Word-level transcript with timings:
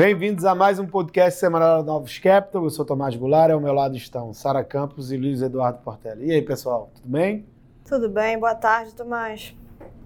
Bem-vindos 0.00 0.46
a 0.46 0.54
mais 0.54 0.78
um 0.78 0.86
podcast 0.86 1.38
semanal 1.38 1.82
da 1.82 1.92
Novos 1.92 2.18
Capital. 2.18 2.64
Eu 2.64 2.70
sou 2.70 2.86
Tomás 2.86 3.14
Goulart, 3.14 3.52
ao 3.52 3.60
meu 3.60 3.74
lado 3.74 3.98
estão 3.98 4.32
Sara 4.32 4.64
Campos 4.64 5.12
e 5.12 5.16
Luiz 5.18 5.42
Eduardo 5.42 5.80
Portela. 5.80 6.24
E 6.24 6.32
aí, 6.32 6.40
pessoal, 6.40 6.90
tudo 6.94 7.06
bem? 7.06 7.44
Tudo 7.84 8.08
bem, 8.08 8.38
boa 8.38 8.54
tarde, 8.54 8.94
Tomás. 8.94 9.54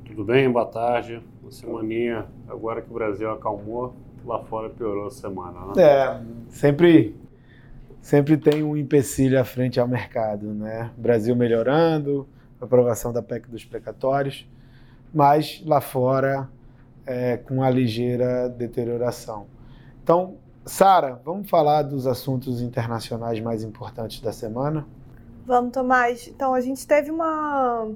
Tudo 0.05 0.25
bem, 0.25 0.51
boa 0.51 0.67
tarde. 0.67 1.23
Uma 1.41 1.53
semaninha, 1.53 2.27
agora 2.49 2.83
que 2.83 2.91
o 2.91 2.93
Brasil 2.93 3.31
acalmou, 3.31 3.95
lá 4.27 4.41
fora 4.41 4.69
piorou 4.69 5.07
a 5.07 5.11
semana, 5.13 5.61
né? 5.67 5.81
É, 5.81 6.21
sempre, 6.49 7.17
sempre 8.03 8.37
tem 8.37 8.65
um 8.65 8.77
empecilho 8.77 9.41
à 9.41 9.45
frente 9.45 9.79
ao 9.79 9.87
mercado, 9.87 10.53
né? 10.53 10.91
Brasil 10.97 11.37
melhorando, 11.37 12.27
aprovação 12.61 13.13
da 13.13 13.23
PEC 13.23 13.49
dos 13.49 13.65
precatórios, 13.65 14.45
mas 15.15 15.63
lá 15.65 15.81
fora 15.81 16.49
é, 17.07 17.37
com 17.37 17.63
a 17.63 17.71
ligeira 17.71 18.49
deterioração. 18.49 19.55
Então, 20.05 20.37
Sara, 20.67 21.19
vamos 21.25 21.49
falar 21.49 21.81
dos 21.81 22.07
assuntos 22.07 22.61
internacionais 22.61 23.41
mais 23.41 23.65
importantes 23.65 24.21
da 24.21 24.35
semana? 24.35 24.87
Vamos, 25.47 25.73
Tomás. 25.73 26.29
Então, 26.29 26.53
a 26.53 26.61
gente 26.61 26.87
teve 26.87 27.11
uma, 27.11 27.91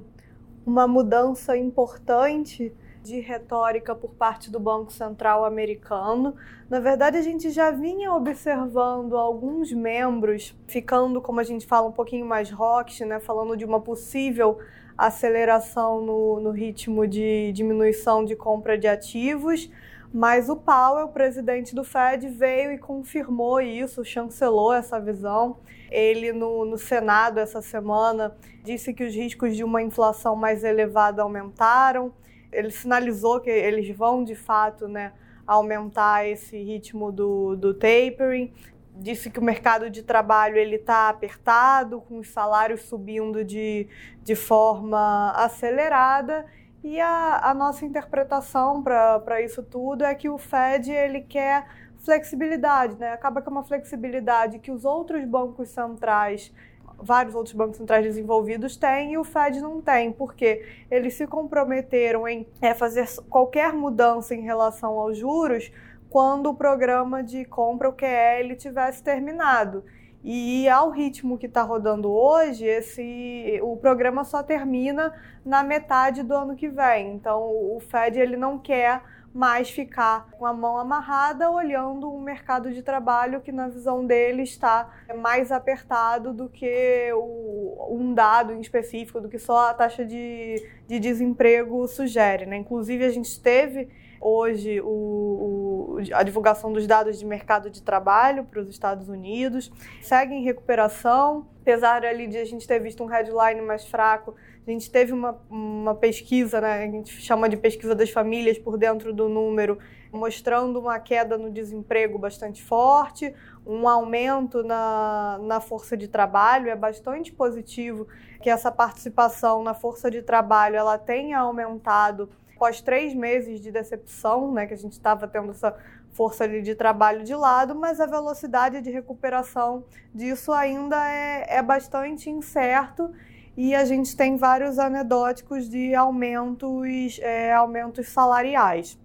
uma 0.65 0.87
mudança 0.87 1.55
importante 1.55 2.73
de 3.03 3.19
retórica 3.19 3.93
por 3.93 4.09
parte 4.15 4.49
do 4.49 4.59
Banco 4.59 4.91
Central 4.91 5.45
americano. 5.45 6.33
Na 6.67 6.79
verdade, 6.79 7.15
a 7.15 7.21
gente 7.21 7.51
já 7.51 7.69
vinha 7.69 8.11
observando 8.11 9.15
alguns 9.15 9.71
membros 9.71 10.57
ficando, 10.65 11.21
como 11.21 11.39
a 11.39 11.43
gente 11.43 11.67
fala, 11.67 11.87
um 11.87 11.91
pouquinho 11.91 12.25
mais 12.25 12.49
rock, 12.49 13.05
né? 13.05 13.19
falando 13.19 13.55
de 13.55 13.65
uma 13.65 13.79
possível 13.79 14.57
aceleração 14.97 16.01
no, 16.01 16.39
no 16.39 16.49
ritmo 16.49 17.05
de 17.05 17.51
diminuição 17.53 18.25
de 18.25 18.35
compra 18.35 18.75
de 18.79 18.87
ativos. 18.87 19.69
Mas 20.11 20.49
o 20.49 20.55
Powell, 20.55 21.05
o 21.05 21.11
presidente 21.11 21.75
do 21.75 21.83
Fed, 21.83 22.27
veio 22.29 22.71
e 22.71 22.77
confirmou 22.77 23.61
isso, 23.61 24.03
chancelou 24.03 24.73
essa 24.73 24.99
visão. 24.99 25.57
Ele, 25.91 26.33
no, 26.33 26.65
no, 26.65 26.77
Senado, 26.77 27.39
essa 27.39 27.61
semana, 27.61 28.35
disse 28.63 28.93
que 28.93 29.03
os 29.03 29.13
riscos 29.13 29.55
de 29.55 29.63
uma 29.63 29.81
inflação 29.81 30.35
mais 30.35 30.63
elevada 30.63 31.21
aumentaram. 31.21 32.11
Ele 32.51 32.71
sinalizou 32.71 33.39
que 33.39 33.49
eles 33.49 33.95
vão, 33.95 34.23
de 34.23 34.35
fato, 34.35 34.87
né, 34.87 35.13
aumentar 35.45 36.27
esse 36.27 36.57
ritmo 36.57 37.11
do, 37.11 37.55
do 37.55 37.73
tapering 37.73 38.51
disse 38.99 39.29
que 39.29 39.39
o 39.39 39.43
mercado 39.43 39.89
de 39.89 40.03
trabalho 40.03 40.57
ele 40.57 40.75
está 40.75 41.09
apertado, 41.09 42.01
com 42.01 42.19
os 42.19 42.29
salários 42.29 42.81
subindo 42.81 43.43
de, 43.43 43.87
de 44.23 44.35
forma 44.35 45.31
acelerada. 45.31 46.45
E 46.83 46.99
a, 46.99 47.49
a 47.49 47.53
nossa 47.53 47.85
interpretação 47.85 48.81
para 48.81 49.41
isso 49.41 49.61
tudo 49.61 50.03
é 50.05 50.15
que 50.15 50.29
o 50.29 50.37
Fed 50.37 50.91
ele 50.91 51.21
quer 51.21 51.65
flexibilidade, 51.99 52.95
né? 52.97 53.11
Acaba 53.11 53.41
que 53.41 53.49
é 53.49 53.51
uma 53.51 53.63
flexibilidade 53.63 54.59
que 54.59 54.71
os 54.71 54.85
outros 54.85 55.25
bancos 55.25 55.69
centrais, 55.69 56.53
vários 56.97 57.35
outros 57.35 57.53
bancos 57.53 57.77
centrais 57.77 58.05
desenvolvidos 58.05 58.77
têm 58.77 59.13
e 59.13 59.17
o 59.17 59.25
Fed 59.25 59.59
não 59.59 59.81
tem, 59.81 60.11
porque 60.11 60.65
eles 60.89 61.15
se 61.15 61.27
comprometeram 61.27 62.25
em 62.27 62.47
é, 62.61 62.73
fazer 62.73 63.07
qualquer 63.29 63.73
mudança 63.73 64.33
em 64.33 64.41
relação 64.41 64.97
aos 64.97 65.17
juros 65.17 65.71
quando 66.09 66.49
o 66.49 66.55
programa 66.55 67.21
de 67.21 67.45
compra, 67.45 67.89
o 67.89 67.93
QE, 67.93 68.55
tivesse 68.57 69.03
terminado. 69.03 69.83
E 70.23 70.67
ao 70.67 70.89
ritmo 70.89 71.37
que 71.37 71.45
está 71.45 71.61
rodando 71.61 72.11
hoje, 72.11 72.65
esse, 72.65 73.59
o 73.63 73.77
programa 73.77 74.25
só 74.25 74.43
termina 74.43 75.13
na 75.45 75.63
metade 75.63 76.23
do 76.23 76.33
ano 76.35 76.55
que 76.55 76.67
vem. 76.67 77.13
Então, 77.13 77.41
o 77.41 77.79
Fed 77.79 78.19
ele 78.19 78.35
não 78.35 78.59
quer 78.59 79.01
mais 79.33 79.69
ficar 79.69 80.29
com 80.31 80.45
a 80.45 80.51
mão 80.51 80.77
amarrada 80.77 81.49
olhando 81.49 82.11
um 82.11 82.19
mercado 82.19 82.71
de 82.71 82.81
trabalho 82.81 83.41
que, 83.41 83.51
na 83.51 83.67
visão 83.67 84.05
dele, 84.05 84.43
está 84.43 84.89
mais 85.17 85.51
apertado 85.51 86.33
do 86.33 86.49
que 86.49 87.11
o, 87.13 87.87
um 87.91 88.13
dado 88.13 88.51
em 88.51 88.59
específico, 88.59 89.21
do 89.21 89.29
que 89.29 89.39
só 89.39 89.69
a 89.69 89.73
taxa 89.73 90.03
de, 90.03 90.67
de 90.87 90.99
desemprego 90.99 91.87
sugere. 91.87 92.45
Né? 92.45 92.57
Inclusive, 92.57 93.05
a 93.05 93.09
gente 93.09 93.39
teve 93.39 93.89
hoje 94.21 94.81
o, 94.81 94.87
o, 94.87 95.97
a 96.13 96.23
divulgação 96.23 96.71
dos 96.71 96.85
dados 96.85 97.19
de 97.19 97.25
mercado 97.25 97.69
de 97.69 97.81
trabalho 97.81 98.43
para 98.43 98.61
os 98.61 98.69
Estados 98.69 99.09
Unidos. 99.09 99.71
Segue 100.01 100.33
em 100.33 100.43
recuperação, 100.43 101.47
apesar 101.61 102.05
ali 102.05 102.27
de 102.27 102.37
a 102.37 102.45
gente 102.45 102.67
ter 102.67 102.79
visto 102.79 103.03
um 103.03 103.07
headline 103.07 103.61
mais 103.61 103.85
fraco, 103.85 104.35
a 104.67 104.71
gente 104.71 104.91
teve 104.91 105.13
uma, 105.13 105.39
uma 105.49 105.95
pesquisa, 105.95 106.61
né, 106.61 106.83
a 106.83 106.87
gente 106.87 107.11
chama 107.21 107.49
de 107.49 107.57
pesquisa 107.57 107.95
das 107.95 108.11
famílias 108.11 108.57
por 108.57 108.77
dentro 108.77 109.11
do 109.11 109.27
número, 109.27 109.79
mostrando 110.11 110.79
uma 110.79 110.99
queda 110.99 111.37
no 111.37 111.49
desemprego 111.49 112.17
bastante 112.19 112.63
forte, 112.63 113.33
um 113.65 113.87
aumento 113.87 114.63
na, 114.63 115.39
na 115.41 115.59
força 115.59 115.95
de 115.95 116.07
trabalho. 116.07 116.69
É 116.69 116.75
bastante 116.75 117.31
positivo 117.31 118.07
que 118.41 118.49
essa 118.49 118.71
participação 118.71 119.63
na 119.63 119.73
força 119.73 120.09
de 120.09 120.21
trabalho 120.21 120.75
ela 120.75 120.97
tenha 120.97 121.39
aumentado 121.39 122.29
após 122.59 122.81
três 122.81 123.15
meses 123.15 123.61
de 123.61 123.71
decepção, 123.71 124.51
né, 124.51 124.67
que 124.67 124.73
a 124.73 124.77
gente 124.77 124.91
estava 124.91 125.25
tendo 125.29 125.51
essa 125.51 125.73
força 126.11 126.45
de 126.45 126.75
trabalho 126.75 127.23
de 127.23 127.33
lado, 127.33 127.73
mas 127.73 128.01
a 128.01 128.05
velocidade 128.05 128.81
de 128.81 128.91
recuperação 128.91 129.85
disso 130.13 130.51
ainda 130.51 131.09
é, 131.09 131.45
é 131.55 131.61
bastante 131.61 132.29
incerto 132.29 133.13
e 133.55 133.73
a 133.73 133.85
gente 133.85 134.13
tem 134.13 134.35
vários 134.35 134.77
anedóticos 134.77 135.69
de 135.69 135.95
aumentos, 135.95 137.17
é, 137.21 137.53
aumentos 137.53 138.09
salariais. 138.09 138.99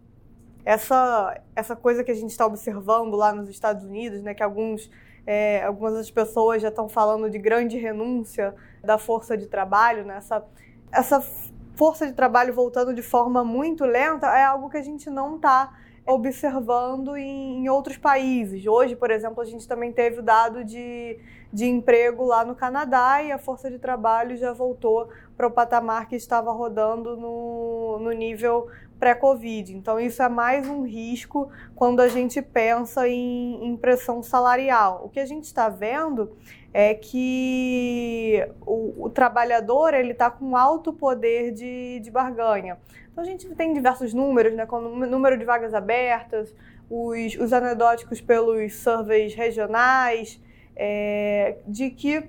Essa, 0.64 1.40
essa 1.54 1.76
coisa 1.76 2.02
que 2.02 2.10
a 2.10 2.14
gente 2.14 2.30
está 2.30 2.46
observando 2.46 3.14
lá 3.14 3.32
nos 3.32 3.48
Estados 3.48 3.84
Unidos, 3.84 4.20
né, 4.20 4.34
que 4.34 4.42
alguns, 4.42 4.90
é, 5.24 5.62
algumas 5.62 5.94
das 5.94 6.10
pessoas 6.10 6.60
já 6.60 6.70
estão 6.70 6.88
falando 6.88 7.30
de 7.30 7.38
grande 7.38 7.78
renúncia 7.78 8.52
da 8.82 8.98
força 8.98 9.36
de 9.36 9.46
trabalho, 9.46 10.04
né, 10.04 10.16
essa, 10.16 10.44
essa 10.90 11.22
força 11.74 12.06
de 12.06 12.12
trabalho 12.12 12.54
voltando 12.54 12.94
de 12.94 13.02
forma 13.02 13.44
muito 13.44 13.84
lenta 13.84 14.26
é 14.28 14.44
algo 14.44 14.70
que 14.70 14.76
a 14.76 14.82
gente 14.82 15.10
não 15.10 15.36
está 15.36 15.72
observando 16.06 17.16
em, 17.16 17.68
outros 17.68 17.96
países. 17.96 18.66
Hoje, 18.66 18.94
por 18.94 19.10
exemplo, 19.10 19.40
a 19.40 19.44
gente 19.44 19.66
também 19.66 19.90
teve 19.90 20.20
o 20.20 20.22
dado 20.22 20.62
de, 20.62 21.18
de 21.52 21.64
emprego 21.64 22.24
lá 22.24 22.44
no 22.44 22.54
Canadá 22.54 23.22
e 23.22 23.32
a 23.32 23.38
força 23.38 23.70
de 23.70 23.78
trabalho 23.78 24.36
já 24.36 24.52
voltou 24.52 25.08
para 25.36 25.46
o 25.46 25.50
patamar 25.50 26.06
que 26.06 26.14
estava 26.14 26.52
rodando 26.52 27.16
no, 27.16 27.98
no 28.00 28.12
nível 28.12 28.68
pré-Covid. 28.98 29.74
Então, 29.74 29.98
isso 29.98 30.22
é 30.22 30.28
mais 30.28 30.68
um 30.68 30.82
risco 30.82 31.50
quando 31.74 32.00
a 32.00 32.08
gente 32.08 32.40
pensa 32.42 33.08
em, 33.08 33.64
em 33.64 33.76
pressão 33.76 34.22
salarial. 34.22 35.02
O 35.04 35.08
que 35.08 35.20
a 35.20 35.26
gente 35.26 35.44
está 35.44 35.70
vendo 35.70 36.36
é 36.76 36.92
que 36.92 38.44
o, 38.66 39.04
o 39.04 39.08
trabalhador 39.08 39.94
ele 39.94 40.10
está 40.10 40.28
com 40.28 40.56
alto 40.56 40.92
poder 40.92 41.52
de, 41.52 42.00
de 42.00 42.10
barganha. 42.10 42.76
Então 43.12 43.22
a 43.22 43.26
gente 43.26 43.48
tem 43.54 43.72
diversos 43.72 44.12
números, 44.12 44.54
né, 44.54 44.66
como 44.66 44.88
o 44.88 45.06
número 45.06 45.38
de 45.38 45.44
vagas 45.44 45.72
abertas, 45.72 46.52
os, 46.90 47.36
os 47.36 47.52
anedóticos 47.52 48.20
pelos 48.20 48.74
surveys 48.74 49.36
regionais, 49.36 50.42
é, 50.74 51.58
de 51.64 51.90
que 51.90 52.28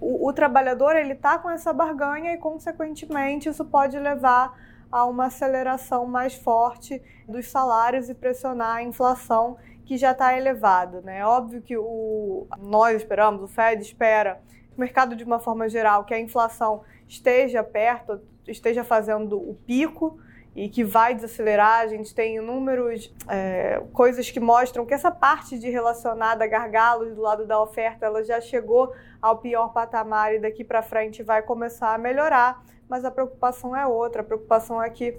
o, 0.00 0.28
o 0.28 0.32
trabalhador 0.32 0.94
ele 0.94 1.14
está 1.14 1.36
com 1.36 1.50
essa 1.50 1.72
barganha 1.72 2.32
e, 2.34 2.38
consequentemente, 2.38 3.48
isso 3.48 3.64
pode 3.64 3.98
levar 3.98 4.56
a 4.92 5.04
uma 5.06 5.26
aceleração 5.26 6.06
mais 6.06 6.34
forte 6.34 7.02
dos 7.26 7.50
salários 7.50 8.08
e 8.08 8.14
pressionar 8.14 8.76
a 8.76 8.82
inflação 8.82 9.56
que 9.84 9.96
já 9.96 10.12
está 10.12 10.36
elevado. 10.36 11.02
Né? 11.02 11.24
Óbvio 11.24 11.62
que 11.62 11.76
o, 11.76 12.46
nós 12.58 12.96
esperamos, 12.96 13.42
o 13.42 13.48
Fed 13.48 13.82
espera, 13.82 14.40
o 14.76 14.80
mercado 14.80 15.14
de 15.14 15.24
uma 15.24 15.38
forma 15.38 15.68
geral, 15.68 16.04
que 16.04 16.14
a 16.14 16.20
inflação 16.20 16.82
esteja 17.06 17.62
perto, 17.62 18.20
esteja 18.46 18.82
fazendo 18.82 19.36
o 19.36 19.54
pico 19.54 20.18
e 20.54 20.68
que 20.68 20.84
vai 20.84 21.14
desacelerar. 21.14 21.80
A 21.80 21.86
gente 21.86 22.14
tem 22.14 22.36
inúmeros 22.36 23.12
é, 23.28 23.82
coisas 23.92 24.30
que 24.30 24.40
mostram 24.40 24.84
que 24.84 24.94
essa 24.94 25.10
parte 25.10 25.58
de 25.58 25.70
relacionada 25.70 26.44
a 26.44 26.46
gargalos 26.46 27.14
do 27.14 27.22
lado 27.22 27.46
da 27.46 27.60
oferta, 27.60 28.06
ela 28.06 28.22
já 28.24 28.40
chegou 28.40 28.92
ao 29.20 29.38
pior 29.38 29.72
patamar 29.72 30.34
e 30.34 30.38
daqui 30.38 30.64
para 30.64 30.82
frente 30.82 31.22
vai 31.22 31.42
começar 31.42 31.94
a 31.94 31.98
melhorar. 31.98 32.62
Mas 32.88 33.04
a 33.04 33.10
preocupação 33.10 33.74
é 33.76 33.86
outra. 33.86 34.22
A 34.22 34.24
preocupação 34.24 34.82
é 34.82 34.90
que 34.90 35.18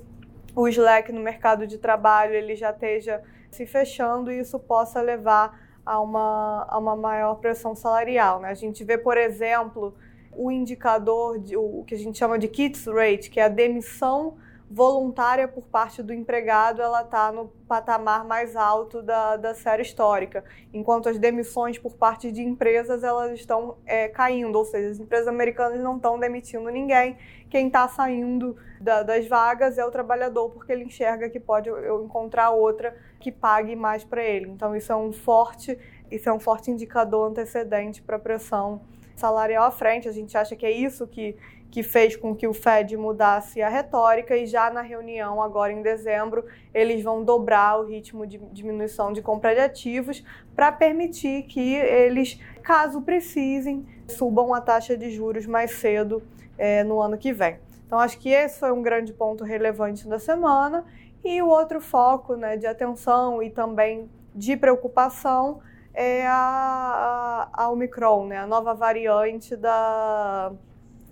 o 0.56 0.68
slack 0.68 1.12
no 1.12 1.22
mercado 1.22 1.66
de 1.66 1.78
trabalho 1.80 2.34
ele 2.36 2.56
já 2.56 2.70
esteja 2.70 3.24
se 3.54 3.66
fechando 3.66 4.32
e 4.32 4.40
isso 4.40 4.60
possa 4.60 5.02
levar 5.02 5.60
a 5.86 6.00
uma, 6.00 6.66
a 6.70 6.78
uma 6.78 6.96
maior 6.96 7.36
pressão 7.36 7.76
salarial. 7.76 8.40
Né? 8.40 8.50
A 8.50 8.54
gente 8.54 8.84
vê, 8.84 8.98
por 8.98 9.18
exemplo, 9.18 9.96
o 10.32 10.52
indicador, 10.52 11.40
de, 11.40 11.56
o 11.56 11.84
que 11.86 11.96
a 11.96 11.98
gente 11.98 12.18
chama 12.18 12.40
de 12.40 12.48
kits 12.48 12.86
rate, 12.88 13.30
que 13.30 13.40
é 13.40 13.44
a 13.44 13.50
demissão 13.50 14.38
voluntária 14.74 15.48
por 15.48 15.66
parte 15.66 16.02
do 16.02 16.12
empregado 16.12 16.82
ela 16.82 17.04
está 17.04 17.32
no 17.32 17.48
patamar 17.68 18.26
mais 18.26 18.56
alto 18.56 19.04
da, 19.04 19.38
da 19.38 19.54
série 19.54 19.84
histórica, 19.84 20.44
enquanto 20.74 21.08
as 21.08 21.20
demissões 21.20 21.78
por 21.78 21.94
parte 21.94 22.32
de 22.32 22.42
empresas 22.42 23.04
elas 23.04 23.40
estão 23.40 23.78
é, 23.86 24.08
caindo, 24.08 24.58
ou 24.58 24.66
seja, 24.66 24.90
as 24.90 25.00
empresas 25.00 25.28
americanas 25.28 25.80
não 25.80 25.98
estão 25.98 26.20
demitindo 26.20 26.68
ninguém, 26.70 27.16
quem 27.52 27.68
está 27.68 27.88
saindo 27.88 28.58
da, 28.82 29.04
das 29.04 29.28
vagas 29.28 29.78
é 29.78 29.86
o 29.86 29.92
trabalhador 29.92 30.50
porque 30.50 30.72
ele 30.72 30.86
enxerga 30.86 31.30
que 31.30 31.40
pode 31.40 31.70
eu 31.70 32.04
encontrar 32.04 32.50
outra 32.50 32.98
que 33.20 33.32
pague 33.32 33.76
mais 33.76 34.04
para 34.04 34.24
ele. 34.24 34.50
Então 34.50 34.76
isso 34.76 34.92
é 34.92 34.96
um 34.96 35.14
forte 35.14 35.78
isso 36.10 36.30
é 36.30 36.34
um 36.34 36.40
forte 36.40 36.72
indicador 36.72 37.30
antecedente 37.30 38.02
para 38.02 38.18
a 38.18 38.20
pressão 38.20 38.82
salarial 39.16 39.66
à 39.66 39.72
frente. 39.72 40.08
A 40.08 40.12
gente 40.12 40.38
acha 40.38 40.56
que 40.56 40.66
é 40.66 40.72
isso 40.72 41.08
que 41.08 41.36
que 41.74 41.82
fez 41.82 42.16
com 42.16 42.36
que 42.36 42.48
o 42.48 42.54
Fed 42.54 42.96
mudasse 42.96 43.60
a 43.60 43.68
retórica 43.68 44.38
e 44.38 44.46
já 44.46 44.70
na 44.70 44.82
reunião 44.82 45.42
agora 45.42 45.74
em 45.74 45.82
dezembro 45.82 46.46
eles 46.72 47.02
vão 47.02 47.24
dobrar 47.24 47.80
o 47.80 47.86
ritmo 47.88 48.28
de 48.28 48.38
diminuição 48.38 49.12
de 49.12 49.24
compra 49.24 49.56
de 49.56 49.62
ativos 49.62 50.24
para 50.56 50.72
permitir 50.72 51.42
que 51.48 51.74
eles, 51.74 52.40
caso 52.62 53.02
precisem, 53.02 53.88
subam 54.08 54.54
a 54.54 54.62
taxa 54.62 54.96
de 54.96 55.10
juros 55.10 55.48
mais 55.48 55.72
cedo 55.72 56.22
é, 56.60 56.84
no 56.84 57.02
ano 57.02 57.18
que 57.18 57.34
vem. 57.34 57.58
Então 57.88 57.98
acho 57.98 58.20
que 58.20 58.30
esse 58.30 58.60
foi 58.60 58.72
um 58.72 58.84
grande 58.84 59.12
ponto 59.12 59.44
relevante 59.44 60.08
da 60.08 60.20
semana 60.20 60.86
e 61.26 61.42
o 61.42 61.48
outro 61.48 61.82
foco 61.82 62.36
né, 62.36 62.56
de 62.56 62.68
atenção 62.68 63.42
e 63.42 63.50
também 63.50 64.08
de 64.36 64.56
preocupação 64.56 65.60
é 65.92 66.28
a, 66.28 67.50
a, 67.56 67.64
a 67.64 67.70
Omicron, 67.72 68.28
né, 68.28 68.38
a 68.38 68.46
nova 68.46 68.76
variante 68.76 69.56
da 69.56 70.54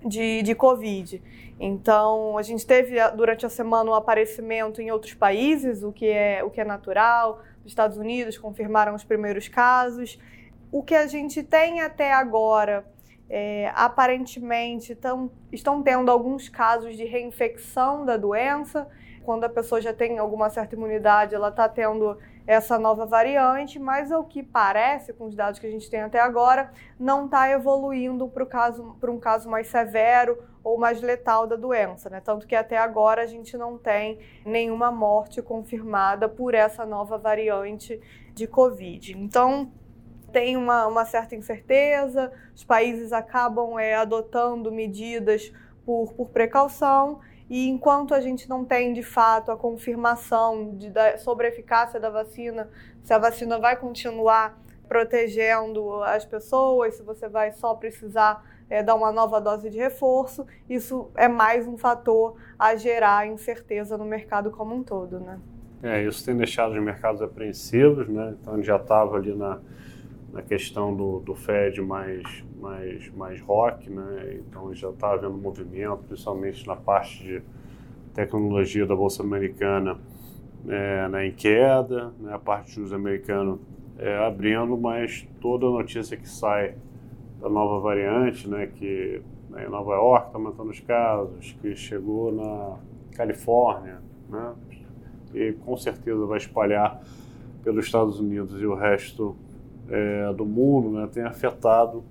de, 0.06 0.42
de 0.42 0.56
Covid. 0.56 1.22
Então, 1.60 2.38
a 2.38 2.42
gente 2.42 2.66
teve 2.66 2.96
durante 3.12 3.46
a 3.46 3.50
semana 3.50 3.92
um 3.92 3.94
aparecimento 3.94 4.82
em 4.82 4.92
outros 4.92 5.14
países, 5.14 5.84
o 5.84 5.92
que 5.92 6.08
é, 6.08 6.44
o 6.44 6.50
que 6.50 6.60
é 6.60 6.66
natural. 6.66 7.42
Os 7.64 7.72
Estados 7.72 7.98
Unidos 7.98 8.38
confirmaram 8.38 8.96
os 8.96 9.04
primeiros 9.04 9.48
casos. 9.48 10.20
O 10.72 10.82
que 10.82 10.96
a 10.96 11.06
gente 11.06 11.44
tem 11.44 11.82
até 11.82 12.14
agora, 12.14 12.86
é, 13.30 13.72
aparentemente, 13.76 14.96
tão, 14.96 15.30
estão 15.52 15.84
tendo 15.84 16.10
alguns 16.10 16.50
casos 16.50 16.98
de 16.98 17.06
reinfecção 17.06 18.06
da 18.06 18.18
doença. 18.18 18.88
Quando 19.24 19.44
a 19.44 19.50
pessoa 19.50 19.80
já 19.80 19.94
tem 19.94 20.18
alguma 20.18 20.50
certa 20.50 20.74
imunidade, 20.74 21.36
ela 21.36 21.50
está 21.50 21.70
tendo 21.70 22.18
essa 22.46 22.78
nova 22.78 23.06
variante, 23.06 23.80
mas 23.80 24.12
ao 24.12 24.24
que 24.24 24.42
parece, 24.42 25.14
com 25.14 25.26
os 25.26 25.36
dados 25.36 25.60
que 25.60 25.68
a 25.68 25.72
gente 25.72 25.90
tem 25.90 26.02
até 26.02 26.20
agora, 26.20 26.72
não 27.00 27.26
está 27.26 27.50
evoluindo 27.50 28.28
para 28.28 29.12
um 29.12 29.20
caso 29.20 29.50
mais 29.50 29.68
severo 29.68 30.38
ou 30.64 30.78
mais 30.78 31.02
letal 31.02 31.48
da 31.48 31.56
doença, 31.56 32.10
né? 32.10 32.20
Tanto 32.20 32.46
que 32.46 32.56
até 32.56 32.78
agora 32.78 33.24
a 33.24 33.28
gente 33.28 33.58
não 33.58 33.78
tem 33.78 34.20
nenhuma 34.46 34.92
morte 34.92 35.42
confirmada 35.42 36.30
por 36.30 36.54
essa 36.54 36.86
nova 36.86 37.18
variante 37.18 38.00
de 38.34 38.48
Covid. 38.48 39.18
Então, 39.18 39.72
tem 40.32 40.56
uma, 40.56 40.88
uma 40.88 41.06
certa 41.06 41.36
incerteza, 41.36 42.32
os 42.56 42.64
países 42.64 43.12
acabam 43.12 43.78
é, 43.78 43.96
adotando 43.96 44.72
medidas 44.72 45.52
por, 45.86 46.14
por 46.14 46.30
precaução 46.30 47.20
e 47.52 47.68
enquanto 47.68 48.14
a 48.14 48.22
gente 48.22 48.48
não 48.48 48.64
tem 48.64 48.94
de 48.94 49.04
fato 49.04 49.52
a 49.52 49.58
confirmação 49.58 50.74
de, 50.78 50.90
da, 50.90 51.18
sobre 51.18 51.48
a 51.48 51.50
eficácia 51.50 52.00
da 52.00 52.10
vacina, 52.10 52.70
se 53.04 53.14
a 53.14 53.18
vacina 53.18 53.60
vai 53.60 53.76
continuar 53.76 54.58
protegendo 54.88 56.02
as 56.02 56.24
pessoas, 56.24 56.96
se 56.96 57.04
você 57.04 57.28
vai 57.28 57.52
só 57.52 57.76
precisar 57.76 58.42
é, 58.70 58.82
dar 58.82 58.96
uma 58.96 59.12
nova 59.12 59.42
dose 59.42 59.70
de 59.70 59.78
reforço, 59.78 60.48
isso 60.70 61.12
é 61.14 61.28
mais 61.28 61.68
um 61.68 61.78
fator 61.78 62.38
a 62.58 62.74
gerar 62.78 63.28
incerteza 63.28 63.98
no 63.98 64.06
mercado 64.06 64.50
como 64.50 64.74
um 64.74 64.82
todo, 64.82 65.20
né? 65.20 65.38
É, 65.84 66.02
isso 66.04 66.24
tem 66.24 66.38
deixado 66.38 66.72
os 66.72 66.82
mercados 66.82 67.22
apreensivos, 67.22 68.08
né? 68.08 68.34
Então 68.40 68.64
já 68.64 68.78
estava 68.78 69.18
ali 69.18 69.36
na, 69.36 69.60
na 70.32 70.42
questão 70.42 70.96
do, 70.96 71.20
do 71.20 71.36
Fed 71.36 71.82
mais, 71.82 72.24
mais, 72.60 73.10
mais 73.16 73.42
rock, 73.42 73.90
né? 73.90 74.40
Então 74.40 74.74
já 74.74 74.90
está 74.90 75.14
havendo 75.14 75.38
movimento, 75.38 76.04
principalmente 76.08 76.66
na 76.66 76.76
parte 76.76 77.24
de 77.24 77.42
tecnologia 78.14 78.86
da 78.86 78.96
Bolsa 78.96 79.24
Americana 79.24 79.98
é, 80.68 81.08
né, 81.10 81.28
em 81.28 81.32
queda, 81.32 82.14
né? 82.20 82.34
a 82.34 82.40
parte 82.40 82.68
de 82.68 82.76
juros 82.76 82.94
americano 82.94 83.60
é, 83.98 84.18
abrindo, 84.26 84.78
mas 84.78 85.28
toda 85.40 85.66
notícia 85.66 86.16
que 86.18 86.28
sai 86.28 86.76
da 87.40 87.50
nova 87.50 87.80
variante, 87.80 88.48
né, 88.48 88.68
que 88.68 89.22
né, 89.50 89.66
em 89.66 89.70
Nova 89.70 89.94
York 89.94 90.28
está 90.28 90.38
aumentando 90.38 90.70
os 90.70 90.80
casos, 90.80 91.56
que 91.62 91.76
chegou 91.76 92.32
na 92.32 92.78
Califórnia, 93.16 94.00
né, 94.30 94.54
e 95.34 95.54
com 95.54 95.76
certeza 95.76 96.26
vai 96.26 96.38
espalhar 96.38 97.02
pelos 97.64 97.86
Estados 97.86 98.20
Unidos 98.20 98.62
e 98.62 98.66
o 98.66 98.76
resto 98.76 99.36
é, 99.92 100.34
do 100.34 100.46
mundo, 100.46 100.90
né, 100.90 101.08
tem 101.12 101.24
afetado 101.24 102.04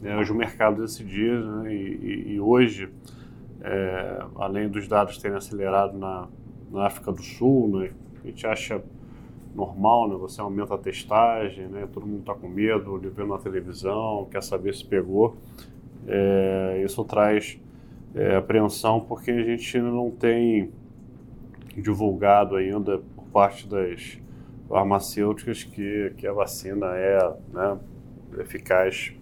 né, 0.00 0.18
os 0.18 0.30
mercados 0.30 0.92
esses 0.92 1.06
dias. 1.06 1.44
Né, 1.44 1.74
e, 1.74 2.32
e, 2.34 2.40
hoje, 2.40 2.88
é, 3.60 4.24
além 4.36 4.68
dos 4.68 4.88
dados 4.88 5.18
terem 5.18 5.36
acelerado 5.36 5.96
na, 5.98 6.26
na 6.72 6.86
África 6.86 7.12
do 7.12 7.22
Sul, 7.22 7.68
né, 7.78 7.90
a 8.24 8.26
gente 8.26 8.46
acha 8.46 8.82
normal, 9.54 10.08
né, 10.08 10.16
você 10.16 10.40
aumenta 10.40 10.74
a 10.74 10.78
testagem, 10.78 11.68
né, 11.68 11.86
todo 11.92 12.06
mundo 12.06 12.20
está 12.20 12.34
com 12.34 12.48
medo, 12.48 12.98
vendo 12.98 13.28
na 13.28 13.38
televisão, 13.38 14.26
quer 14.30 14.42
saber 14.42 14.74
se 14.74 14.84
pegou. 14.84 15.36
É, 16.06 16.82
isso 16.82 17.04
traz 17.04 17.60
é, 18.14 18.36
apreensão 18.36 19.00
porque 19.00 19.30
a 19.30 19.42
gente 19.42 19.78
não 19.78 20.10
tem 20.10 20.70
divulgado 21.76 22.56
ainda 22.56 22.98
por 23.14 23.24
parte 23.26 23.68
das 23.68 24.18
farmacêuticas 24.68 25.64
que, 25.64 26.12
que 26.16 26.26
a 26.26 26.32
vacina 26.32 26.86
é 26.96 27.18
né, 27.52 27.78
eficaz 28.38 29.12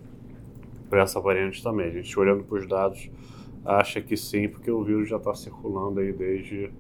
para 0.90 1.02
essa 1.02 1.20
variante 1.20 1.62
também. 1.62 1.86
A 1.86 1.90
gente 1.90 2.18
olhando 2.18 2.42
para 2.44 2.58
os 2.58 2.66
dados 2.66 3.10
acha 3.64 4.00
que 4.00 4.16
sim, 4.16 4.48
porque 4.48 4.70
o 4.70 4.82
vírus 4.82 5.08
já 5.08 5.16
está 5.16 5.34
circulando 5.34 6.00
aí 6.00 6.12
desde 6.12 6.70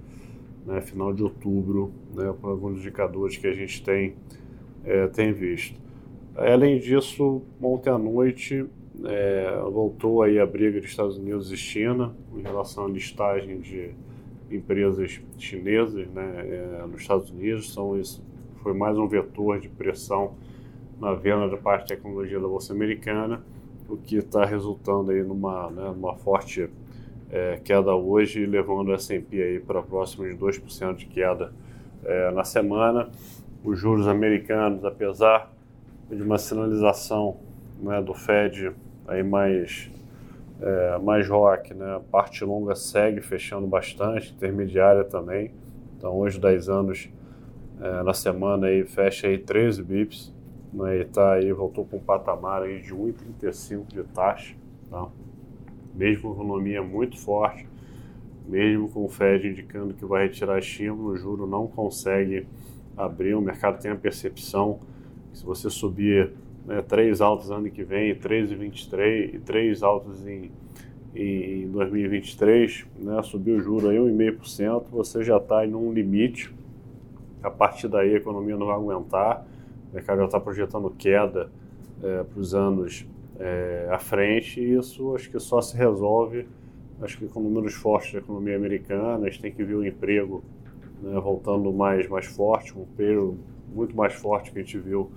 né, 0.64 0.80
final 0.80 1.12
de 1.12 1.22
outubro, 1.22 1.92
né, 2.14 2.34
por 2.40 2.50
alguns 2.50 2.78
indicadores 2.78 3.36
que 3.36 3.46
a 3.46 3.52
gente 3.52 3.82
tem, 3.82 4.14
é, 4.84 5.06
tem 5.08 5.32
visto. 5.32 5.80
Além 6.34 6.78
disso, 6.78 7.42
ontem 7.62 7.90
à 7.90 7.98
noite 7.98 8.66
é, 9.04 9.60
voltou 9.70 10.22
aí 10.22 10.38
a 10.38 10.46
briga 10.46 10.80
de 10.80 10.86
Estados 10.86 11.16
Unidos 11.16 11.50
e 11.50 11.56
China 11.56 12.14
em 12.36 12.42
relação 12.42 12.86
à 12.86 12.88
listagem 12.88 13.60
de 13.60 13.90
empresas 14.50 15.20
chinesas 15.38 16.06
né, 16.08 16.80
é, 16.82 16.86
nos 16.86 17.00
Estados 17.00 17.30
Unidos. 17.30 17.72
São 17.72 17.98
foi 18.66 18.74
mais 18.74 18.98
um 18.98 19.06
vetor 19.06 19.60
de 19.60 19.68
pressão 19.68 20.34
na 21.00 21.14
venda 21.14 21.48
da 21.48 21.56
parte 21.56 21.82
de 21.82 21.94
tecnologia 21.94 22.40
da 22.40 22.48
Bolsa 22.48 22.72
Americana, 22.72 23.40
o 23.88 23.96
que 23.96 24.16
está 24.16 24.44
resultando 24.44 25.12
aí 25.12 25.22
numa, 25.22 25.70
né, 25.70 25.84
numa 25.94 26.16
forte 26.16 26.68
é, 27.30 27.60
queda 27.62 27.94
hoje, 27.94 28.44
levando 28.44 28.88
o 28.88 28.94
S&P 28.94 29.62
para 29.64 29.80
próximo 29.82 30.28
de 30.28 30.34
2% 30.34 30.96
de 30.96 31.06
queda 31.06 31.52
é, 32.04 32.32
na 32.32 32.42
semana. 32.42 33.08
Os 33.62 33.78
juros 33.78 34.08
americanos, 34.08 34.84
apesar 34.84 35.52
de 36.10 36.20
uma 36.20 36.36
sinalização 36.36 37.36
né, 37.80 38.02
do 38.02 38.14
Fed 38.14 38.72
aí 39.06 39.22
mais 39.22 39.88
é, 40.60 40.98
mais 40.98 41.28
rock, 41.28 41.72
né? 41.72 41.94
A 41.94 42.00
parte 42.00 42.44
longa 42.44 42.74
segue 42.74 43.20
fechando 43.20 43.68
bastante, 43.68 44.32
intermediária 44.32 45.04
também. 45.04 45.52
Então 45.96 46.16
hoje 46.16 46.40
10 46.40 46.68
anos 46.68 47.08
é, 47.80 48.02
na 48.02 48.14
semana 48.14 48.66
aí 48.66 48.84
fecha 48.84 49.26
aí 49.26 49.38
13 49.38 49.82
bips, 49.82 50.34
né, 50.72 51.00
e 51.00 51.04
tá 51.04 51.34
aí, 51.34 51.52
voltou 51.52 51.84
para 51.84 51.98
um 51.98 52.02
patamar 52.02 52.62
aí 52.62 52.80
de 52.80 52.94
1,35 52.94 53.86
de 53.86 54.02
taxa, 54.04 54.54
tá? 54.90 55.08
mesmo 55.94 56.22
com 56.22 56.42
economia 56.42 56.82
muito 56.82 57.18
forte, 57.18 57.66
mesmo 58.46 58.88
com 58.88 59.04
o 59.04 59.08
Fed 59.08 59.48
indicando 59.48 59.94
que 59.94 60.04
vai 60.04 60.26
retirar 60.26 60.58
estímulo, 60.58 61.10
o 61.10 61.16
juro 61.16 61.46
não 61.46 61.66
consegue 61.66 62.46
abrir, 62.96 63.34
o 63.34 63.40
mercado 63.40 63.80
tem 63.80 63.90
a 63.90 63.96
percepção 63.96 64.78
que 65.30 65.38
se 65.38 65.44
você 65.44 65.68
subir 65.68 66.32
né, 66.66 66.82
três 66.82 67.20
altos 67.20 67.50
ano 67.50 67.70
que 67.70 67.82
vem, 67.82 68.14
3,23 68.14 69.34
e 69.34 69.38
três 69.38 69.82
altos 69.82 70.26
em, 70.26 70.50
em 71.14 71.68
2023, 71.68 72.86
né, 72.98 73.22
subir 73.22 73.52
o 73.52 73.60
juro 73.60 73.88
aí 73.88 73.96
1,5%, 73.96 74.84
você 74.90 75.24
já 75.24 75.38
está 75.38 75.66
em 75.66 75.74
um 75.74 75.92
limite 75.92 76.54
a 77.46 77.50
partir 77.50 77.86
daí 77.86 78.12
a 78.12 78.16
economia 78.16 78.56
não 78.56 78.66
vai 78.66 78.74
aguentar, 78.74 79.46
o 79.90 79.94
mercado 79.94 80.18
já 80.18 80.24
está 80.24 80.40
projetando 80.40 80.90
queda 80.90 81.48
é, 82.02 82.24
para 82.24 82.40
os 82.40 82.54
anos 82.54 83.06
é, 83.38 83.88
à 83.90 83.98
frente, 83.98 84.60
e 84.60 84.74
isso 84.76 85.14
acho 85.14 85.30
que 85.30 85.38
só 85.38 85.60
se 85.60 85.76
resolve, 85.76 86.48
acho 87.00 87.16
que 87.18 87.28
com 87.28 87.40
números 87.40 87.74
fortes 87.74 88.12
da 88.12 88.18
economia 88.18 88.56
americana, 88.56 89.26
a 89.26 89.30
gente 89.30 89.40
tem 89.40 89.52
que 89.52 89.62
ver 89.62 89.74
o 89.74 89.86
emprego 89.86 90.42
né, 91.00 91.18
voltando 91.20 91.72
mais, 91.72 92.08
mais 92.08 92.26
forte, 92.26 92.76
um 92.76 92.82
emprego 92.82 93.38
muito 93.72 93.96
mais 93.96 94.14
forte 94.14 94.50
que 94.50 94.58
a 94.58 94.62
gente 94.62 94.78
viu 94.78 95.10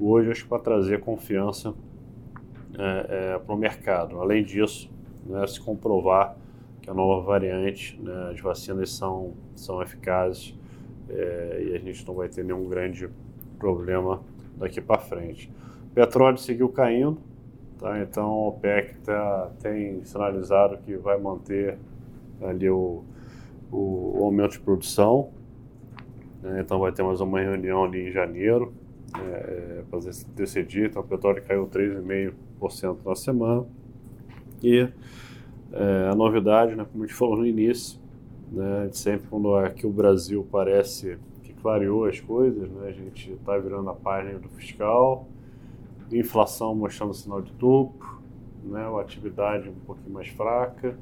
hoje, 0.00 0.32
acho 0.32 0.42
que 0.42 0.48
para 0.48 0.58
trazer 0.58 1.00
confiança 1.00 1.74
é, 2.76 3.34
é, 3.34 3.38
para 3.38 3.54
o 3.54 3.58
mercado. 3.58 4.20
Além 4.20 4.42
disso, 4.42 4.90
né, 5.24 5.46
se 5.46 5.60
comprovar 5.60 6.36
que 6.82 6.90
a 6.90 6.94
nova 6.94 7.24
variante, 7.24 8.00
né, 8.02 8.30
as 8.32 8.40
vacinas 8.40 8.90
são, 8.90 9.34
são 9.54 9.80
eficazes 9.80 10.58
é, 11.08 11.66
e 11.68 11.74
a 11.74 11.78
gente 11.78 12.06
não 12.06 12.14
vai 12.14 12.28
ter 12.28 12.44
nenhum 12.44 12.68
grande 12.68 13.08
problema 13.58 14.20
daqui 14.56 14.80
para 14.80 14.98
frente. 14.98 15.50
O 15.90 15.94
petróleo 15.94 16.38
seguiu 16.38 16.68
caindo, 16.68 17.18
tá? 17.78 18.00
então 18.00 18.30
o 18.30 18.48
OPEC 18.48 18.98
tá, 19.00 19.50
tem 19.60 20.04
sinalizado 20.04 20.78
que 20.78 20.96
vai 20.96 21.18
manter 21.18 21.78
ali 22.42 22.68
o, 22.68 23.02
o, 23.70 24.20
o 24.20 24.24
aumento 24.24 24.52
de 24.52 24.60
produção, 24.60 25.30
né? 26.42 26.60
então 26.60 26.78
vai 26.78 26.92
ter 26.92 27.02
mais 27.02 27.20
uma 27.20 27.40
reunião 27.40 27.84
ali 27.84 28.08
em 28.08 28.12
janeiro 28.12 28.72
é, 29.16 29.80
é 29.80 29.84
para 29.90 30.00
decidir, 30.36 30.90
então 30.90 31.02
o 31.02 31.04
petróleo 31.04 31.42
caiu 31.42 31.66
3,5% 31.66 32.98
na 33.04 33.14
semana 33.14 33.66
e 34.62 34.88
é, 35.72 36.08
a 36.10 36.14
novidade, 36.14 36.74
né, 36.74 36.86
como 36.90 37.04
a 37.04 37.06
gente 37.06 37.16
falou 37.16 37.36
no 37.36 37.46
início, 37.46 37.97
né, 38.50 38.88
sempre 38.92 39.28
quando 39.28 39.54
aqui 39.56 39.86
o 39.86 39.90
Brasil 39.90 40.46
parece 40.50 41.18
que 41.42 41.52
clareou 41.52 42.04
as 42.06 42.20
coisas, 42.20 42.68
né, 42.70 42.88
a 42.88 42.92
gente 42.92 43.32
está 43.32 43.56
virando 43.58 43.90
a 43.90 43.94
página 43.94 44.38
do 44.38 44.48
fiscal, 44.48 45.26
inflação 46.10 46.74
mostrando 46.74 47.12
sinal 47.14 47.42
de 47.42 47.52
topo, 47.52 48.20
né, 48.64 48.82
a 48.82 49.00
atividade 49.00 49.68
um 49.68 49.74
pouquinho 49.86 50.10
mais 50.10 50.28
fraca, 50.28 50.96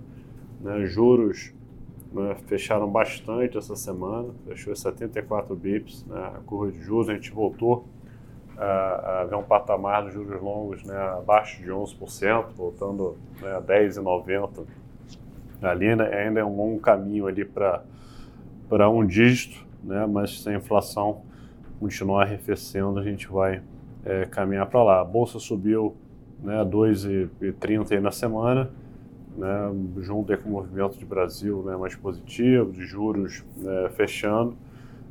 né, 0.60 0.84
juros 0.86 1.52
né, 2.12 2.34
fecharam 2.46 2.90
bastante 2.90 3.56
essa 3.56 3.76
semana, 3.76 4.32
fechou 4.46 4.74
74 4.74 5.54
bips, 5.54 6.04
né, 6.06 6.32
a 6.34 6.40
curva 6.40 6.72
de 6.72 6.80
juros, 6.80 7.08
a 7.08 7.14
gente 7.14 7.30
voltou 7.30 7.86
a, 8.56 9.20
a 9.20 9.24
ver 9.24 9.36
um 9.36 9.42
patamar 9.42 10.04
dos 10.04 10.14
juros 10.14 10.40
longos 10.40 10.82
né, 10.84 10.96
abaixo 10.96 11.62
de 11.62 11.68
11%, 11.68 12.52
voltando 12.56 13.16
né, 13.40 13.56
a 13.56 13.62
10,90% 13.62 14.64
ali, 15.62 15.88
ainda 15.88 16.40
é 16.40 16.44
um 16.44 16.56
longo 16.56 16.80
caminho 16.80 17.26
ali 17.26 17.44
para 17.44 18.90
um 18.90 19.06
dígito, 19.06 19.64
né, 19.82 20.06
mas 20.06 20.42
se 20.42 20.48
a 20.48 20.54
inflação 20.54 21.22
continuar 21.78 22.22
arrefecendo, 22.22 22.98
a 22.98 23.02
gente 23.02 23.28
vai 23.28 23.62
é, 24.04 24.24
caminhar 24.26 24.66
para 24.66 24.82
lá. 24.82 25.00
A 25.00 25.04
bolsa 25.04 25.38
subiu 25.38 25.94
né, 26.42 26.64
2,30 26.64 28.00
na 28.00 28.10
semana, 28.10 28.70
né, 29.36 29.72
junto 29.98 30.36
com 30.38 30.48
o 30.48 30.52
movimento 30.52 30.98
de 30.98 31.04
Brasil 31.04 31.62
né, 31.62 31.76
mais 31.76 31.94
positivo, 31.94 32.72
de 32.72 32.84
juros 32.84 33.44
né, 33.56 33.88
fechando, 33.90 34.56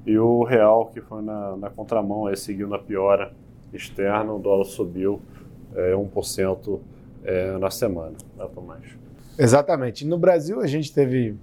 e 0.05 0.17
o 0.19 0.43
real, 0.43 0.87
que 0.87 1.01
foi 1.01 1.21
na, 1.21 1.57
na 1.57 1.69
contramão, 1.69 2.27
aí, 2.27 2.37
seguindo 2.37 2.73
a 2.75 2.79
piora 2.79 3.33
externa, 3.73 4.31
o 4.31 4.39
dólar 4.39 4.65
subiu 4.65 5.19
é, 5.73 5.93
1% 5.93 6.79
é, 7.23 7.57
na 7.57 7.71
semana. 7.71 8.15
Né, 8.37 8.47
Tomás? 8.53 9.04
Exatamente. 9.37 10.05
No 10.05 10.17
Brasil, 10.17 10.61
a 10.61 10.67
gente 10.67 10.93
teve 10.93 11.35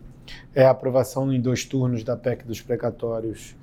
é, 0.55 0.65
aprovação 0.67 1.33
em 1.33 1.41
dois 1.41 1.65
turnos 1.65 2.03
da 2.03 2.17
PEC 2.17 2.45
dos 2.45 2.61
precatórios 2.61 3.55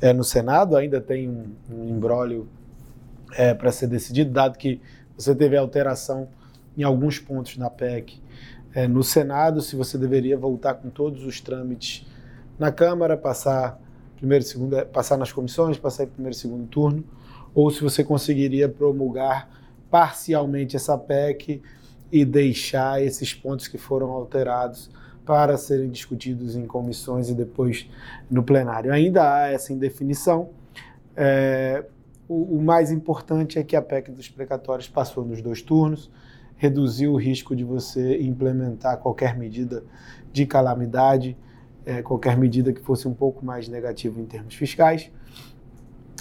é, 0.00 0.12
no 0.12 0.22
Senado, 0.22 0.76
ainda 0.76 1.00
tem 1.00 1.28
um, 1.28 1.46
um 1.70 1.88
embrólio 1.88 2.48
é, 3.32 3.54
para 3.54 3.72
ser 3.72 3.86
decidido, 3.86 4.30
dado 4.30 4.58
que 4.58 4.80
você 5.16 5.34
teve 5.34 5.56
alteração 5.56 6.28
em 6.76 6.82
alguns 6.82 7.18
pontos 7.18 7.56
na 7.56 7.68
PEC 7.68 8.20
é, 8.74 8.86
no 8.86 9.02
Senado, 9.02 9.60
se 9.60 9.74
você 9.74 9.96
deveria 9.96 10.36
voltar 10.36 10.74
com 10.74 10.90
todos 10.90 11.24
os 11.24 11.40
trâmites 11.40 12.06
na 12.58 12.70
Câmara, 12.70 13.16
passar 13.16 13.80
primeiro, 14.16 14.44
segundo, 14.44 14.76
é, 14.76 14.84
passar 14.84 15.16
nas 15.16 15.32
comissões, 15.32 15.78
passar 15.78 16.04
em 16.04 16.08
primeiro 16.08 16.36
e 16.36 16.38
segundo 16.38 16.66
turno, 16.66 17.04
ou 17.54 17.70
se 17.70 17.82
você 17.82 18.04
conseguiria 18.04 18.68
promulgar 18.68 19.48
parcialmente 19.90 20.76
essa 20.76 20.98
PEC 20.98 21.62
e 22.10 22.24
deixar 22.24 23.02
esses 23.02 23.34
pontos 23.34 23.68
que 23.68 23.78
foram 23.78 24.10
alterados 24.10 24.90
para 25.24 25.56
serem 25.58 25.90
discutidos 25.90 26.56
em 26.56 26.66
comissões 26.66 27.28
e 27.28 27.34
depois 27.34 27.88
no 28.30 28.42
plenário. 28.42 28.92
Ainda 28.92 29.34
há 29.34 29.48
essa 29.48 29.72
indefinição. 29.72 30.50
É, 31.14 31.84
o, 32.26 32.56
o, 32.56 32.62
mais 32.62 32.90
importante 32.90 33.58
é 33.58 33.62
que 33.62 33.76
a 33.76 33.82
PEC 33.82 34.10
dos 34.10 34.28
precatórios 34.28 34.88
passou 34.88 35.24
nos 35.24 35.42
dois 35.42 35.60
turnos, 35.60 36.10
reduziu 36.56 37.12
o 37.12 37.16
risco 37.16 37.54
de 37.54 37.64
você 37.64 38.20
implementar 38.22 38.98
qualquer 38.98 39.36
medida 39.36 39.84
de 40.32 40.46
calamidade 40.46 41.36
é, 41.88 42.02
qualquer 42.02 42.36
medida 42.36 42.70
que 42.70 42.82
fosse 42.82 43.08
um 43.08 43.14
pouco 43.14 43.42
mais 43.42 43.66
negativa 43.66 44.20
em 44.20 44.26
termos 44.26 44.54
fiscais. 44.54 45.10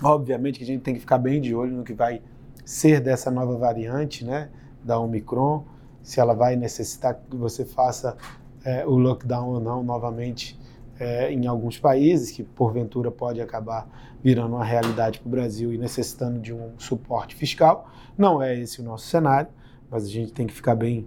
Obviamente 0.02 0.60
que 0.60 0.64
a 0.64 0.68
gente 0.68 0.82
tem 0.82 0.94
que 0.94 1.02
ficar 1.02 1.18
bem 1.18 1.42
de 1.42 1.54
olho 1.54 1.76
no 1.76 1.84
que 1.84 1.94
vai 1.94 2.22
ser 2.64 3.02
dessa 3.02 3.30
nova 3.30 3.58
variante, 3.58 4.24
né, 4.24 4.50
da 4.82 4.98
Omicron, 4.98 5.66
se 6.08 6.22
ela 6.22 6.34
vai 6.34 6.56
necessitar 6.56 7.20
que 7.30 7.36
você 7.36 7.66
faça 7.66 8.16
é, 8.64 8.88
o 8.88 8.92
lockdown 8.92 9.50
ou 9.50 9.60
não 9.60 9.84
novamente 9.84 10.58
é, 10.98 11.30
em 11.34 11.46
alguns 11.48 11.78
países, 11.78 12.32
que 12.32 12.44
porventura 12.44 13.12
pode 13.12 13.42
acabar 13.42 14.18
virando 14.24 14.56
uma 14.56 14.64
realidade 14.64 15.20
para 15.20 15.28
o 15.28 15.30
Brasil 15.30 15.74
e 15.74 15.78
necessitando 15.78 16.40
de 16.40 16.54
um 16.54 16.72
suporte 16.78 17.36
fiscal. 17.36 17.90
Não 18.18 18.42
é 18.42 18.58
esse 18.58 18.80
o 18.80 18.86
nosso 18.86 19.06
cenário, 19.06 19.50
mas 19.92 20.06
a 20.06 20.08
gente 20.08 20.32
tem 20.32 20.48
que 20.48 20.54
ficar 20.54 20.76
bem, 20.76 21.06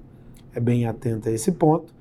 é, 0.54 0.61
bem 0.61 0.87
atento 0.87 1.30
a 1.30 1.33
esse 1.33 1.50
ponto. 1.52 1.95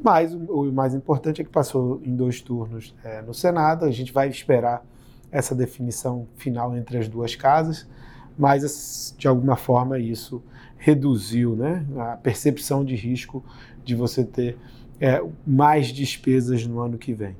Mas 0.00 0.32
o, 0.32 0.70
mais 0.70 0.94
importante 0.94 1.42
é 1.42 1.44
que 1.44 1.50
passou 1.50 2.00
em 2.04 2.14
dois 2.14 2.40
turnos 2.40 2.94
é, 3.02 3.20
no 3.20 3.34
Senado. 3.34 3.84
A 3.84 3.90
gente 3.90 4.12
vai 4.12 4.28
esperar 4.28 4.86
essa 5.32 5.56
definição 5.56 6.28
final 6.36 6.76
entre 6.76 6.98
as 6.98 7.08
duas 7.08 7.34
casas, 7.34 7.88
mas 8.36 9.14
de 9.16 9.28
alguma 9.28 9.56
forma 9.56 9.98
isso 9.98 10.42
reduziu 10.76 11.56
né, 11.56 11.84
a 11.96 12.16
percepção 12.16 12.84
de 12.84 12.94
risco 12.94 13.44
de 13.84 13.94
você 13.94 14.24
ter 14.24 14.56
é, 15.00 15.22
mais 15.46 15.88
despesas 15.88 16.66
no 16.66 16.80
ano 16.80 16.98
que 16.98 17.12
vem. 17.12 17.36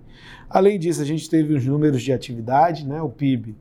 Além 0.49 0.79
disso, 0.79 1.03
a 1.03 1.05
gente 1.05 1.29
teve 1.29 1.55
os 1.55 1.67
números 1.67 2.03
de 2.03 2.13
atividade, 2.13 2.87
né, 2.87 3.03
o 3.03 3.09
PIB 3.09 3.55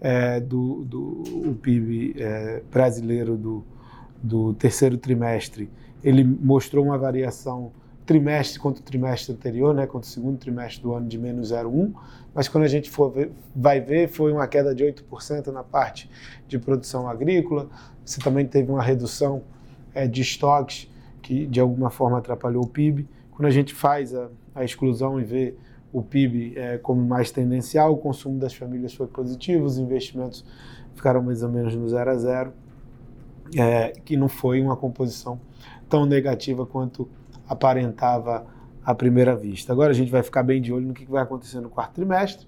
é, 0.00 0.40
do, 0.40 0.84
do 0.84 1.22
o 1.50 1.54
PIB 1.60 2.14
é, 2.18 2.62
brasileiro 2.70 3.36
do, 3.36 3.64
do 4.22 4.54
terceiro 4.54 4.96
trimestre, 4.96 5.68
ele 6.02 6.24
mostrou 6.24 6.84
uma 6.84 6.96
variação 6.96 7.72
trimestre 8.08 8.58
contra 8.58 8.80
o 8.80 8.84
trimestre 8.84 9.34
anterior, 9.34 9.74
né, 9.74 9.86
contra 9.86 10.08
o 10.08 10.10
segundo 10.10 10.38
trimestre 10.38 10.82
do 10.82 10.94
ano 10.94 11.06
de 11.06 11.18
menos 11.18 11.52
0,1, 11.52 11.92
mas 12.34 12.48
quando 12.48 12.64
a 12.64 12.68
gente 12.68 12.88
for 12.88 13.10
ver, 13.10 13.30
vai 13.54 13.82
ver, 13.82 14.08
foi 14.08 14.32
uma 14.32 14.48
queda 14.48 14.74
de 14.74 14.82
8% 14.82 15.48
na 15.48 15.62
parte 15.62 16.10
de 16.48 16.58
produção 16.58 17.06
agrícola. 17.06 17.68
Você 18.02 18.18
também 18.18 18.46
teve 18.46 18.72
uma 18.72 18.82
redução 18.82 19.42
é, 19.92 20.06
de 20.06 20.22
estoques 20.22 20.90
que 21.20 21.46
de 21.46 21.60
alguma 21.60 21.90
forma 21.90 22.16
atrapalhou 22.16 22.64
o 22.64 22.66
PIB. 22.66 23.06
Quando 23.30 23.44
a 23.44 23.50
gente 23.50 23.74
faz 23.74 24.14
a, 24.14 24.30
a 24.54 24.64
exclusão 24.64 25.20
e 25.20 25.24
vê 25.24 25.54
o 25.92 26.00
PIB 26.00 26.54
é, 26.56 26.78
como 26.78 27.02
mais 27.02 27.30
tendencial, 27.30 27.92
o 27.92 27.98
consumo 27.98 28.38
das 28.38 28.54
famílias 28.54 28.94
foi 28.94 29.06
positivo, 29.06 29.66
os 29.66 29.76
investimentos 29.76 30.46
ficaram 30.94 31.22
mais 31.22 31.42
ou 31.42 31.50
menos 31.50 31.74
no 31.74 31.86
zero 31.86 32.10
a 32.10 32.16
zero, 32.16 32.52
é, 33.54 33.92
que 34.02 34.16
não 34.16 34.30
foi 34.30 34.62
uma 34.62 34.76
composição 34.78 35.38
tão 35.90 36.06
negativa 36.06 36.64
quanto 36.64 37.06
aparentava 37.48 38.46
à 38.84 38.94
primeira 38.94 39.34
vista. 39.34 39.72
Agora 39.72 39.90
a 39.90 39.94
gente 39.94 40.10
vai 40.10 40.22
ficar 40.22 40.42
bem 40.42 40.60
de 40.60 40.72
olho 40.72 40.86
no 40.86 40.94
que 40.94 41.04
vai 41.04 41.22
acontecer 41.22 41.60
no 41.60 41.68
quarto 41.68 41.94
trimestre. 41.94 42.46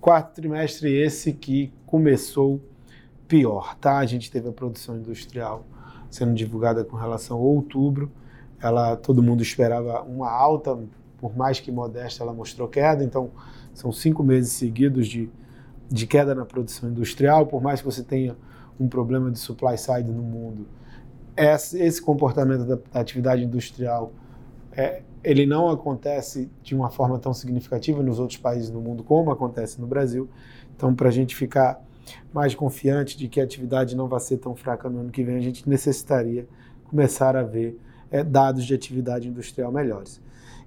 Quarto 0.00 0.34
trimestre 0.34 0.92
esse 0.92 1.32
que 1.32 1.72
começou 1.86 2.60
pior, 3.26 3.76
tá? 3.76 3.98
A 3.98 4.06
gente 4.06 4.30
teve 4.30 4.48
a 4.48 4.52
produção 4.52 4.96
industrial 4.96 5.64
sendo 6.10 6.34
divulgada 6.34 6.84
com 6.84 6.96
relação 6.96 7.36
a 7.36 7.40
outubro. 7.40 8.10
Ela, 8.60 8.96
todo 8.96 9.22
mundo 9.22 9.42
esperava 9.42 10.02
uma 10.02 10.30
alta, 10.30 10.78
por 11.18 11.36
mais 11.36 11.60
que 11.60 11.70
modesta, 11.70 12.22
ela 12.22 12.32
mostrou 12.32 12.66
queda. 12.68 13.04
Então, 13.04 13.30
são 13.72 13.92
cinco 13.92 14.22
meses 14.22 14.52
seguidos 14.52 15.06
de, 15.06 15.30
de 15.88 16.06
queda 16.06 16.34
na 16.34 16.44
produção 16.44 16.90
industrial. 16.90 17.46
Por 17.46 17.62
mais 17.62 17.80
que 17.80 17.86
você 17.86 18.02
tenha 18.02 18.36
um 18.78 18.88
problema 18.88 19.30
de 19.30 19.38
supply 19.38 19.78
side 19.78 20.10
no 20.10 20.22
mundo, 20.22 20.66
esse 21.36 22.02
comportamento 22.02 22.64
da, 22.64 22.76
da 22.76 23.00
atividade 23.00 23.44
industrial 23.44 24.12
é, 24.72 25.02
ele 25.22 25.46
não 25.46 25.68
acontece 25.68 26.50
de 26.62 26.74
uma 26.74 26.90
forma 26.90 27.18
tão 27.18 27.34
significativa 27.34 28.02
nos 28.02 28.18
outros 28.18 28.38
países 28.38 28.70
do 28.70 28.80
mundo 28.80 29.02
como 29.02 29.30
acontece 29.30 29.80
no 29.80 29.86
Brasil. 29.86 30.28
Então, 30.74 30.94
para 30.94 31.08
a 31.08 31.12
gente 31.12 31.36
ficar 31.36 31.82
mais 32.32 32.54
confiante 32.54 33.16
de 33.16 33.28
que 33.28 33.40
a 33.40 33.44
atividade 33.44 33.94
não 33.94 34.08
vai 34.08 34.20
ser 34.20 34.38
tão 34.38 34.54
fraca 34.56 34.88
no 34.88 35.00
ano 35.00 35.10
que 35.10 35.22
vem, 35.22 35.36
a 35.36 35.40
gente 35.40 35.68
necessitaria 35.68 36.48
começar 36.84 37.36
a 37.36 37.42
ver 37.42 37.78
é, 38.10 38.24
dados 38.24 38.64
de 38.64 38.74
atividade 38.74 39.28
industrial 39.28 39.70
melhores. 39.70 40.20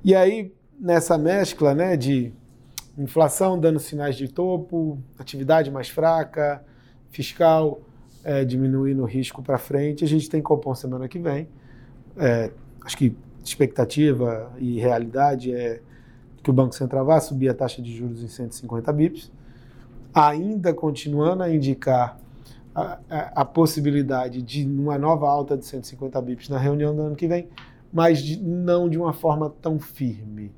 E 0.03 0.15
aí, 0.15 0.53
nessa 0.79 1.17
mescla 1.17 1.73
né, 1.73 1.97
de 1.97 2.33
inflação 2.97 3.59
dando 3.59 3.79
sinais 3.79 4.15
de 4.15 4.27
topo, 4.27 4.99
atividade 5.17 5.71
mais 5.71 5.89
fraca, 5.89 6.63
fiscal 7.09 7.81
é, 8.23 8.45
diminuindo 8.45 9.01
o 9.01 9.05
risco 9.05 9.41
para 9.41 9.57
frente. 9.57 10.03
A 10.03 10.07
gente 10.07 10.29
tem 10.29 10.41
Copom 10.41 10.73
semana 10.73 11.07
que 11.07 11.19
vem. 11.19 11.47
É, 12.17 12.51
acho 12.83 12.97
que 12.97 13.15
expectativa 13.43 14.51
e 14.57 14.79
realidade 14.79 15.53
é 15.53 15.81
que 16.41 16.49
o 16.49 16.53
Banco 16.53 16.75
Central 16.75 17.05
vai 17.05 17.19
subir 17.21 17.49
a 17.49 17.53
taxa 17.53 17.81
de 17.81 17.95
juros 17.95 18.23
em 18.23 18.27
150 18.27 18.91
bips, 18.93 19.31
ainda 20.13 20.73
continuando 20.73 21.43
a 21.43 21.49
indicar 21.49 22.19
a, 22.75 22.99
a, 23.09 23.41
a, 23.41 23.45
possibilidade 23.45 24.41
de 24.41 24.65
uma 24.65 24.97
nova 24.97 25.27
alta 25.29 25.57
de 25.57 25.65
150 25.65 26.21
bips 26.21 26.49
na 26.49 26.57
reunião 26.57 26.95
do 26.95 27.01
ano 27.01 27.15
que 27.15 27.27
vem, 27.27 27.47
mas 27.91 28.21
de, 28.21 28.41
não 28.41 28.89
de 28.89 28.97
uma 28.97 29.13
forma 29.13 29.49
tão 29.61 29.79
firme, 29.79 30.51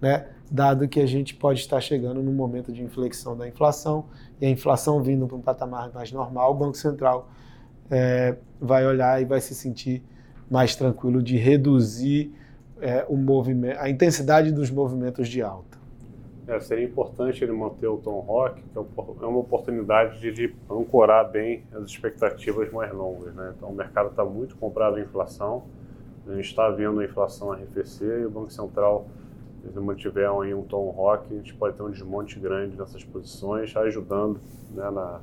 né? 0.00 0.28
Dado 0.50 0.88
que 0.88 1.00
a 1.00 1.06
gente 1.06 1.34
pode 1.34 1.60
estar 1.60 1.80
chegando 1.80 2.22
num 2.22 2.32
momento 2.32 2.72
de 2.72 2.82
inflexão 2.82 3.36
da 3.36 3.46
inflação, 3.46 4.06
e 4.40 4.46
a 4.46 4.50
inflação 4.50 5.02
vindo 5.02 5.26
para 5.26 5.36
um 5.36 5.40
patamar 5.40 5.92
mais 5.92 6.12
normal, 6.12 6.52
o 6.52 6.54
Banco 6.54 6.76
Central 6.76 7.28
é, 7.90 8.36
vai 8.60 8.86
olhar 8.86 9.20
e 9.20 9.24
vai 9.24 9.40
se 9.40 9.54
sentir 9.54 10.02
mais 10.50 10.74
tranquilo 10.74 11.22
de 11.22 11.36
reduzir 11.36 12.32
é, 12.80 13.04
o 13.08 13.16
movimento, 13.16 13.78
a 13.78 13.90
intensidade 13.90 14.52
dos 14.52 14.70
movimentos 14.70 15.28
de 15.28 15.42
alta. 15.42 15.78
É, 16.46 16.58
seria 16.60 16.86
importante 16.86 17.44
ele 17.44 17.52
manter 17.52 17.86
o 17.86 17.98
tom 17.98 18.20
rock, 18.20 18.62
que 18.62 18.78
é, 18.78 18.80
é 18.80 19.26
uma 19.26 19.38
oportunidade 19.38 20.32
de, 20.32 20.54
ancorar 20.70 21.30
bem 21.30 21.62
as 21.74 21.84
expectativas 21.84 22.72
mais 22.72 22.90
longas. 22.90 23.34
Né? 23.34 23.52
Então, 23.54 23.68
o 23.68 23.74
mercado 23.74 24.08
está 24.08 24.24
muito 24.24 24.56
comprado 24.56 24.98
em 24.98 25.02
inflação, 25.02 25.64
a 26.26 26.34
gente 26.34 26.46
está 26.46 26.70
vendo 26.70 27.00
a 27.00 27.04
inflação 27.04 27.52
arrefecer 27.52 28.20
e 28.20 28.26
o 28.26 28.30
Banco 28.30 28.50
Central, 28.50 29.06
se 29.68 29.78
mantiver 29.78 30.28
aí 30.28 30.54
um 30.54 30.62
tom 30.62 30.90
rock, 30.90 31.32
a 31.32 31.36
gente 31.36 31.54
pode 31.54 31.76
ter 31.76 31.82
um 31.82 31.90
desmonte 31.90 32.38
grande 32.38 32.76
nessas 32.76 33.04
posições, 33.04 33.74
ajudando 33.76 34.40
né, 34.70 34.90
na, 34.90 35.20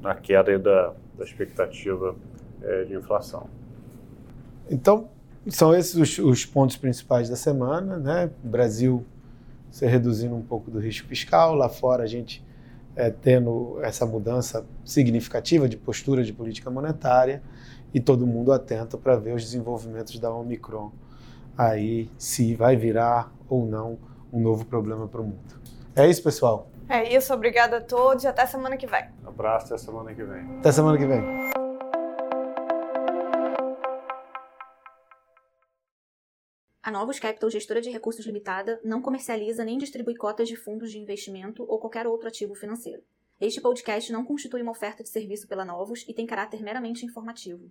na 0.00 0.14
queda 0.14 0.58
da, 0.58 0.94
da 1.16 1.24
expectativa 1.24 2.14
é, 2.62 2.84
de 2.84 2.94
inflação. 2.94 3.48
Então, 4.70 5.08
são 5.48 5.74
esses 5.74 5.94
os, 5.94 6.18
os, 6.18 6.44
pontos 6.44 6.76
principais 6.76 7.28
da 7.28 7.36
semana, 7.36 7.96
né? 7.98 8.30
Brasil 8.42 9.04
se 9.70 9.86
reduzindo 9.86 10.34
um 10.34 10.42
pouco 10.42 10.70
do 10.70 10.78
risco 10.78 11.06
fiscal, 11.08 11.54
lá 11.54 11.68
fora 11.68 12.02
a 12.02 12.06
gente 12.06 12.44
é, 12.96 13.10
tendo 13.10 13.78
essa 13.82 14.04
mudança 14.04 14.66
significativa 14.84 15.68
de 15.68 15.76
postura 15.76 16.24
de 16.24 16.32
política 16.32 16.70
monetária 16.70 17.42
e 17.92 18.00
todo 18.00 18.26
mundo 18.26 18.52
atento 18.52 18.98
para 18.98 19.16
ver 19.16 19.34
os 19.34 19.42
desenvolvimentos 19.42 20.18
da 20.18 20.32
Omicron 20.32 20.90
aí 21.58 22.08
se 22.16 22.54
vai 22.54 22.76
virar 22.76 23.32
ou 23.48 23.66
não 23.66 23.98
um 24.32 24.40
novo 24.40 24.64
problema 24.64 25.08
para 25.08 25.20
o 25.20 25.24
mundo. 25.24 25.60
É 25.96 26.08
isso, 26.08 26.22
pessoal. 26.22 26.70
É 26.88 27.14
isso, 27.14 27.34
obrigada 27.34 27.78
a 27.78 27.80
todos 27.80 28.22
e 28.22 28.28
até 28.28 28.46
semana 28.46 28.76
que 28.76 28.86
vem. 28.86 29.10
Um 29.24 29.28
abraço, 29.28 29.66
até 29.66 29.78
semana 29.78 30.14
que 30.14 30.22
vem. 30.22 30.58
Até 30.60 30.70
semana 30.70 30.96
que 30.96 31.04
vem. 31.04 31.20
A 36.80 36.90
Novos 36.90 37.18
Capital, 37.18 37.50
gestora 37.50 37.82
de 37.82 37.90
recursos 37.90 38.24
limitada, 38.24 38.80
não 38.82 39.02
comercializa 39.02 39.64
nem 39.64 39.76
distribui 39.76 40.14
cotas 40.14 40.48
de 40.48 40.56
fundos 40.56 40.90
de 40.90 40.98
investimento 40.98 41.62
ou 41.68 41.78
qualquer 41.78 42.06
outro 42.06 42.28
ativo 42.28 42.54
financeiro. 42.54 43.02
Este 43.38 43.60
podcast 43.60 44.10
não 44.10 44.24
constitui 44.24 44.62
uma 44.62 44.72
oferta 44.72 45.02
de 45.02 45.08
serviço 45.10 45.46
pela 45.46 45.64
Novos 45.64 46.04
e 46.08 46.14
tem 46.14 46.26
caráter 46.26 46.62
meramente 46.62 47.04
informativo. 47.04 47.70